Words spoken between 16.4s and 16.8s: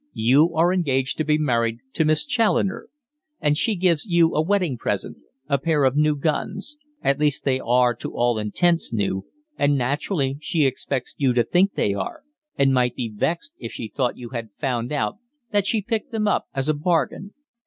as a